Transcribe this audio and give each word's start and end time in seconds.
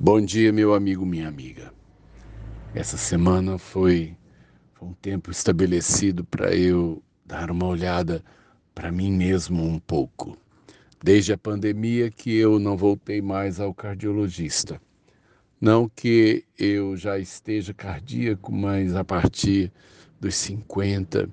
Bom 0.00 0.20
dia, 0.20 0.52
meu 0.52 0.74
amigo, 0.74 1.04
minha 1.04 1.26
amiga. 1.26 1.72
Essa 2.72 2.96
semana 2.96 3.58
foi, 3.58 4.16
foi 4.74 4.86
um 4.86 4.92
tempo 4.92 5.32
estabelecido 5.32 6.24
para 6.24 6.54
eu 6.54 7.02
dar 7.26 7.50
uma 7.50 7.66
olhada 7.66 8.24
para 8.72 8.92
mim 8.92 9.10
mesmo 9.10 9.60
um 9.60 9.80
pouco. 9.80 10.38
Desde 11.02 11.32
a 11.32 11.36
pandemia 11.36 12.12
que 12.12 12.32
eu 12.32 12.60
não 12.60 12.76
voltei 12.76 13.20
mais 13.20 13.58
ao 13.58 13.74
cardiologista. 13.74 14.80
Não 15.60 15.88
que 15.88 16.44
eu 16.56 16.96
já 16.96 17.18
esteja 17.18 17.74
cardíaco, 17.74 18.52
mas 18.52 18.94
a 18.94 19.02
partir 19.02 19.72
dos 20.20 20.36
50 20.36 21.28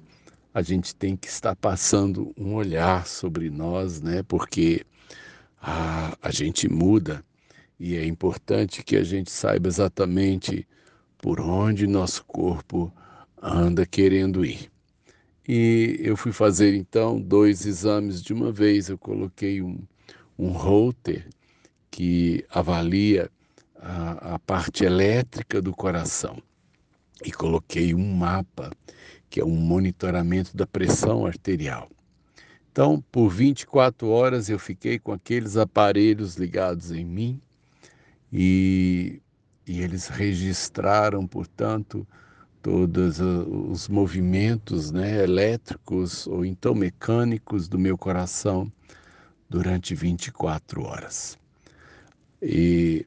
a 0.52 0.64
gente 0.64 0.96
tem 0.96 1.16
que 1.16 1.28
estar 1.28 1.56
passando 1.56 2.34
um 2.36 2.56
olhar 2.56 3.06
sobre 3.06 3.52
nós, 3.52 4.02
né? 4.02 4.24
Porque 4.24 4.84
a, 5.62 6.18
a 6.20 6.32
gente 6.32 6.68
muda 6.68 7.24
e 7.80 7.96
é 7.96 8.06
importante 8.06 8.84
que 8.84 8.96
a 8.96 9.04
gente 9.04 9.30
saiba 9.30 9.68
exatamente 9.68 10.68
por 11.18 11.40
onde 11.40 11.88
nosso 11.88 12.24
corpo 12.26 12.94
anda 13.42 13.86
querendo 13.86 14.46
ir. 14.46 14.72
E 15.48 15.98
eu 16.00 16.16
fui 16.18 16.32
fazer 16.32 16.76
então 16.76 17.20
dois 17.22 17.66
exames 17.66 18.22
de 18.22 18.34
uma 18.34 18.52
vez. 18.52 18.90
Eu 18.90 18.98
coloquei 18.98 19.62
um, 19.62 19.80
um 20.40 20.50
holter 20.50 21.28
que 21.92 22.46
avalia 22.50 23.30
a, 23.76 24.36
a 24.36 24.40
parte 24.40 24.84
elétrica 24.84 25.62
do 25.62 25.72
coração 25.72 26.42
e 27.24 27.32
coloquei 27.32 27.94
um 27.94 28.14
mapa 28.14 28.72
que 29.30 29.40
é 29.40 29.46
um 29.46 29.56
monitoramento 29.56 30.56
da 30.56 30.66
pressão 30.66 31.26
arterial. 31.26 31.90
Então, 32.72 33.04
por 33.12 33.30
24 33.30 34.08
horas 34.08 34.50
eu 34.50 34.58
fiquei 34.58 34.98
com 34.98 35.12
aqueles 35.12 35.58
aparelhos 35.58 36.36
ligados 36.36 36.92
em 36.92 37.06
mim 37.06 37.42
e, 38.32 39.22
e 39.66 39.82
eles 39.82 40.08
registraram, 40.08 41.26
portanto, 41.28 42.08
todos 42.62 43.20
os 43.20 43.88
movimentos 43.88 44.92
né, 44.92 45.24
elétricos 45.24 46.26
ou 46.26 46.44
então 46.44 46.74
mecânicos 46.74 47.68
do 47.68 47.78
meu 47.78 47.98
coração 47.98 48.72
durante 49.50 49.94
24 49.94 50.84
horas. 50.84 51.38
E 52.42 53.06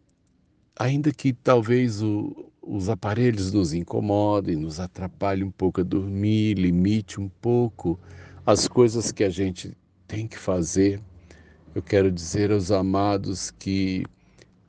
ainda 0.79 1.13
que 1.13 1.33
talvez 1.33 2.01
o, 2.03 2.53
os 2.63 2.89
aparelhos 2.89 3.53
nos 3.53 3.73
incomodem, 3.73 4.55
nos 4.57 4.79
atrapalhem 4.79 5.45
um 5.45 5.51
pouco 5.51 5.81
a 5.81 5.85
dormir, 5.85 6.55
limite 6.55 7.21
um 7.21 7.29
pouco 7.29 7.99
as 8.47 8.69
coisas 8.69 9.13
que 9.13 9.25
a 9.25 9.31
gente 9.31 9.77
tem 10.07 10.27
que 10.27 10.39
fazer, 10.39 11.03
eu 11.75 11.83
quero 11.83 12.11
dizer 12.11 12.51
aos 12.51 12.71
amados 12.71 13.51
que 13.51 14.07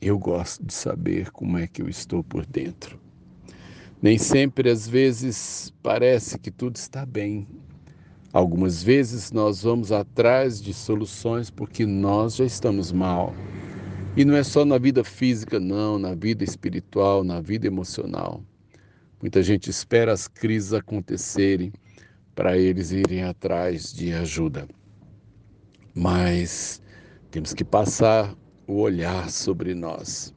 eu 0.01 0.17
gosto 0.17 0.65
de 0.65 0.73
saber 0.73 1.29
como 1.31 1.57
é 1.57 1.67
que 1.67 1.81
eu 1.81 1.89
estou 1.89 2.23
por 2.23 2.45
dentro. 2.45 2.99
Nem 4.01 4.17
sempre, 4.17 4.69
às 4.69 4.87
vezes, 4.87 5.73
parece 5.83 6.39
que 6.39 6.49
tudo 6.49 6.77
está 6.77 7.05
bem. 7.05 7.45
Algumas 8.31 8.81
vezes 8.81 9.31
nós 9.31 9.63
vamos 9.63 9.91
atrás 9.91 10.61
de 10.61 10.73
soluções 10.73 11.49
porque 11.49 11.85
nós 11.85 12.35
já 12.37 12.45
estamos 12.45 12.93
mal. 12.93 13.33
E 14.15 14.23
não 14.23 14.35
é 14.35 14.43
só 14.43 14.63
na 14.63 14.77
vida 14.77 15.03
física, 15.03 15.59
não, 15.59 15.99
na 15.99 16.15
vida 16.15 16.43
espiritual, 16.43 17.23
na 17.23 17.41
vida 17.41 17.67
emocional. 17.67 18.41
Muita 19.21 19.43
gente 19.43 19.69
espera 19.69 20.13
as 20.13 20.29
crises 20.29 20.73
acontecerem 20.73 21.73
para 22.33 22.57
eles 22.57 22.91
irem 22.91 23.23
atrás 23.23 23.91
de 23.91 24.13
ajuda. 24.13 24.65
Mas 25.93 26.81
temos 27.31 27.53
que 27.53 27.65
passar 27.65 28.33
o 28.69 28.81
olhar 28.81 29.31
sobre 29.31 29.73
nós 29.73 30.31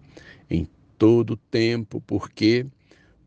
em 0.48 0.66
todo 0.96 1.32
o 1.32 1.36
tempo, 1.36 2.00
por 2.00 2.30
quê? 2.30 2.66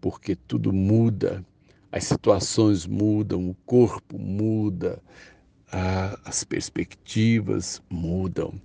Porque 0.01 0.35
tudo 0.35 0.73
muda, 0.73 1.45
as 1.91 2.05
situações 2.05 2.87
mudam, 2.87 3.47
o 3.47 3.53
corpo 3.67 4.17
muda, 4.17 4.99
as 6.23 6.43
perspectivas 6.43 7.83
mudam. 7.87 8.59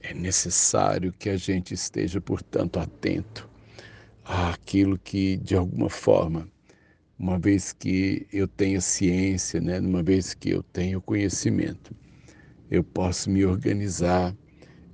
É 0.00 0.12
necessário 0.12 1.12
que 1.12 1.30
a 1.30 1.36
gente 1.36 1.74
esteja, 1.74 2.20
portanto, 2.20 2.80
atento 2.80 3.48
àquilo 4.24 4.98
que, 4.98 5.36
de 5.36 5.54
alguma 5.54 5.88
forma, 5.88 6.48
uma 7.16 7.38
vez 7.38 7.72
que 7.72 8.26
eu 8.32 8.48
tenha 8.48 8.80
ciência, 8.80 9.60
né, 9.60 9.78
uma 9.78 10.02
vez 10.02 10.34
que 10.34 10.50
eu 10.50 10.62
tenho 10.62 11.00
conhecimento, 11.00 11.94
eu 12.68 12.82
posso 12.82 13.30
me 13.30 13.44
organizar 13.44 14.34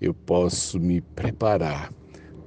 eu 0.05 0.15
posso 0.15 0.79
me 0.79 1.01
preparar 1.01 1.93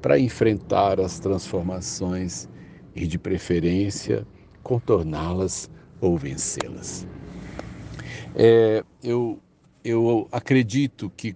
para 0.01 0.19
enfrentar 0.19 0.99
as 0.99 1.19
transformações 1.19 2.47
e, 2.95 3.07
de 3.07 3.17
preferência, 3.17 4.25
contorná-las 4.61 5.69
ou 5.99 6.17
vencê-las. 6.17 7.07
É, 8.35 8.83
eu, 9.03 9.39
eu 9.83 10.27
acredito 10.31 11.11
que 11.17 11.35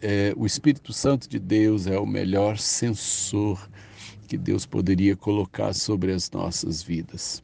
é, 0.00 0.32
o 0.36 0.46
Espírito 0.46 0.92
Santo 0.92 1.28
de 1.28 1.38
Deus 1.38 1.86
é 1.86 1.98
o 1.98 2.06
melhor 2.06 2.56
sensor 2.56 3.68
que 4.26 4.38
Deus 4.38 4.64
poderia 4.64 5.16
colocar 5.16 5.74
sobre 5.74 6.12
as 6.12 6.30
nossas 6.30 6.82
vidas. 6.82 7.42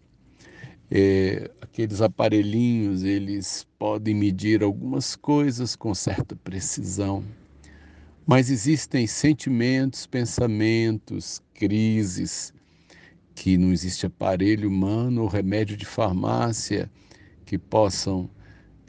É, 0.91 1.51
aqueles 1.61 2.01
aparelhinhos, 2.01 3.03
eles 3.03 3.67
podem 3.79 4.15
medir 4.15 4.63
algumas 4.63 5.17
coisas 5.17 5.75
com 5.75 5.95
certa 5.95 6.37
precisão, 6.37 7.25
mas 8.27 8.51
existem 8.51 9.07
sentimentos, 9.07 10.07
pensamentos, 10.07 11.43
crises, 11.53 12.53
que 13.35 13.59
não 13.59 13.73
existe 13.73 14.07
aparelho 14.07 14.69
humano 14.69 15.23
ou 15.23 15.29
remédio 15.29 15.77
de 15.77 15.85
farmácia 15.85 16.91
que 17.45 17.59
possam 17.59 18.31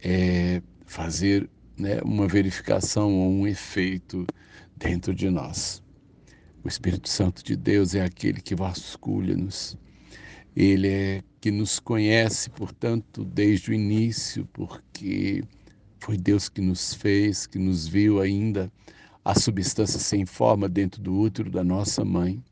é, 0.04 0.62
fazer 0.86 1.50
né, 1.78 2.00
uma 2.04 2.28
verificação 2.28 3.14
ou 3.14 3.30
um 3.30 3.48
efeito 3.48 4.26
dentro 4.78 5.14
de 5.14 5.30
nós. 5.30 5.84
O 6.64 6.68
Espírito 6.68 7.10
Santo 7.10 7.44
de 7.44 7.56
Deus 7.56 7.94
é 7.94 8.02
aquele 8.02 8.42
que 8.42 8.56
vasculha-nos. 8.56 9.78
Ele 10.56 10.88
é 10.88 11.24
que 11.42 11.52
nos 11.52 11.80
conhece, 11.80 12.50
portanto, 12.50 13.26
desde 13.26 13.72
o 13.72 13.74
início, 13.74 14.48
porque 14.54 15.44
foi 16.00 16.18
Deus 16.18 16.48
que 16.48 16.62
nos 16.62 16.94
fez, 16.94 17.46
que 17.46 17.60
nos 17.60 17.88
viu 17.88 18.22
ainda 18.22 18.72
a 19.26 19.34
substância 19.34 20.00
sem 20.00 20.24
forma 20.24 20.70
dentro 20.70 21.02
do 21.02 21.20
útero 21.20 21.50
da 21.50 21.64
nossa 21.64 22.06
mãe. 22.06 22.44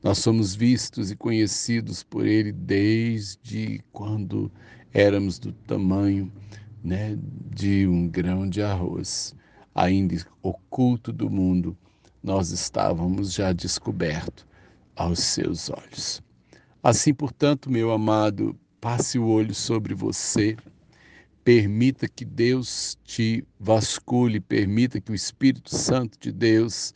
Nós 0.00 0.18
somos 0.18 0.54
vistos 0.54 1.10
e 1.10 1.16
conhecidos 1.16 2.04
por 2.04 2.24
Ele 2.24 2.52
desde 2.52 3.82
quando 3.92 4.48
éramos 4.94 5.40
do 5.40 5.52
tamanho 5.52 6.30
né, 6.84 7.18
de 7.52 7.88
um 7.88 8.06
grão 8.06 8.48
de 8.48 8.62
arroz. 8.62 9.34
Ainda 9.74 10.14
oculto 10.40 11.12
do 11.12 11.28
mundo, 11.28 11.76
nós 12.22 12.52
estávamos 12.52 13.32
já 13.32 13.52
descobertos 13.52 14.46
aos 14.94 15.18
seus 15.18 15.68
olhos. 15.68 16.22
Assim, 16.82 17.12
portanto, 17.12 17.68
meu 17.68 17.90
amado, 17.90 18.56
passe 18.80 19.18
o 19.18 19.26
olho 19.26 19.54
sobre 19.54 19.92
você 19.92 20.56
Permita 21.46 22.08
que 22.08 22.24
Deus 22.24 22.98
te 23.04 23.46
vasculhe, 23.60 24.40
permita 24.40 25.00
que 25.00 25.12
o 25.12 25.14
Espírito 25.14 25.72
Santo 25.76 26.18
de 26.18 26.32
Deus 26.32 26.92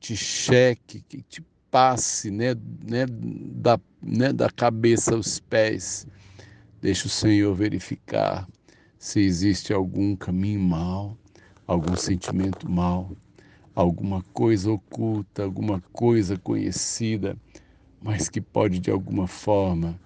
te 0.00 0.16
cheque, 0.16 1.04
que 1.08 1.22
te 1.22 1.40
passe 1.70 2.28
né, 2.28 2.52
né, 2.84 3.06
da, 3.06 3.78
né, 4.02 4.32
da 4.32 4.50
cabeça 4.50 5.14
aos 5.14 5.38
pés. 5.38 6.04
Deixe 6.80 7.06
o 7.06 7.08
Senhor 7.08 7.54
verificar 7.54 8.48
se 8.98 9.20
existe 9.20 9.72
algum 9.72 10.16
caminho 10.16 10.58
mal, 10.58 11.16
algum 11.64 11.96
sentimento 11.96 12.68
mal, 12.68 13.16
alguma 13.72 14.24
coisa 14.34 14.72
oculta, 14.72 15.44
alguma 15.44 15.80
coisa 15.92 16.36
conhecida, 16.36 17.36
mas 18.02 18.28
que 18.28 18.40
pode 18.40 18.80
de 18.80 18.90
alguma 18.90 19.28
forma 19.28 19.96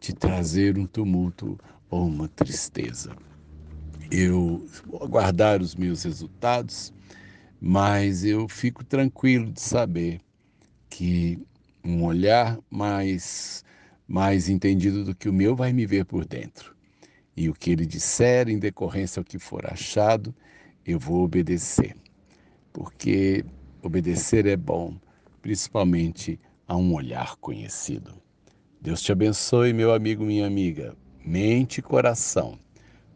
te 0.00 0.14
trazer 0.14 0.78
um 0.78 0.86
tumulto 0.86 1.60
ou 1.90 2.06
uma 2.06 2.28
tristeza 2.28 3.14
eu 4.12 4.62
vou 4.86 5.02
aguardar 5.02 5.62
os 5.62 5.74
meus 5.74 6.02
resultados, 6.02 6.92
mas 7.58 8.24
eu 8.24 8.46
fico 8.46 8.84
tranquilo 8.84 9.50
de 9.50 9.60
saber 9.62 10.20
que 10.90 11.38
um 11.82 12.04
olhar 12.04 12.58
mais 12.70 13.64
mais 14.06 14.50
entendido 14.50 15.02
do 15.04 15.14
que 15.14 15.30
o 15.30 15.32
meu 15.32 15.56
vai 15.56 15.72
me 15.72 15.86
ver 15.86 16.04
por 16.04 16.26
dentro. 16.26 16.76
E 17.34 17.48
o 17.48 17.54
que 17.54 17.70
ele 17.70 17.86
disser 17.86 18.50
em 18.50 18.58
decorrência 18.58 19.18
ao 19.18 19.24
que 19.24 19.38
for 19.38 19.64
achado, 19.64 20.34
eu 20.84 20.98
vou 20.98 21.22
obedecer. 21.24 21.96
Porque 22.74 23.42
obedecer 23.82 24.44
é 24.44 24.56
bom, 24.56 24.94
principalmente 25.40 26.38
a 26.68 26.76
um 26.76 26.92
olhar 26.92 27.36
conhecido. 27.36 28.12
Deus 28.78 29.00
te 29.00 29.12
abençoe, 29.12 29.72
meu 29.72 29.94
amigo, 29.94 30.24
minha 30.24 30.46
amiga. 30.46 30.94
Mente 31.24 31.78
e 31.78 31.82
coração 31.82 32.58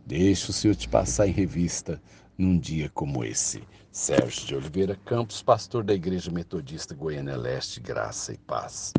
Deixa 0.07 0.53
o 0.53 0.55
Senhor 0.55 0.77
te 0.77 0.89
passar 0.89 1.27
em 1.27 1.33
revista 1.33 2.01
num 2.39 2.57
dia 2.57 2.89
como 2.89 3.25
esse. 3.25 3.65
Sérgio 3.91 4.47
de 4.47 4.55
Oliveira 4.55 4.95
Campos, 5.05 5.43
pastor 5.43 5.83
da 5.83 5.93
Igreja 5.95 6.31
Metodista 6.31 6.95
Goiânia 6.95 7.37
Leste, 7.37 7.81
graça 7.81 8.33
e 8.33 8.39
paz. 8.39 8.93